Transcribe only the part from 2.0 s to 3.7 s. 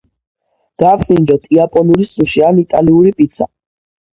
სუში ან იტალიური პიცა